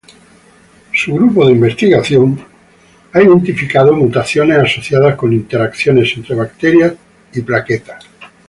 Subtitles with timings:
[0.95, 2.43] Su grupo de investigación
[3.13, 6.95] ha identificado mutaciones asociadas con interacciones entre bacterias
[7.35, 8.03] y plaquetas.